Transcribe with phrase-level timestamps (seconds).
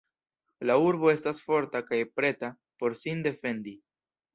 [0.69, 2.53] La urbo estas forta kaj preta
[2.83, 3.81] por sin defendi.